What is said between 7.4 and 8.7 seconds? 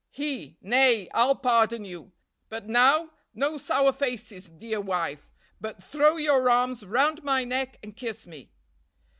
neck and kiss me.'